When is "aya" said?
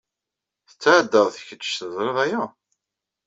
2.25-2.41